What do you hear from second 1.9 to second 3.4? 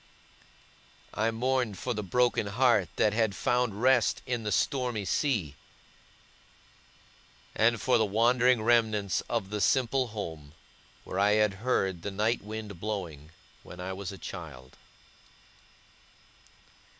the broken heart that had